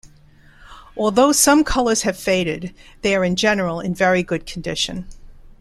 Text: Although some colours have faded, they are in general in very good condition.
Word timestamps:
Although 0.97 1.31
some 1.31 1.63
colours 1.63 2.01
have 2.01 2.17
faded, 2.17 2.73
they 3.03 3.13
are 3.15 3.23
in 3.23 3.35
general 3.35 3.79
in 3.79 3.93
very 3.93 4.23
good 4.23 4.47
condition. 4.47 5.05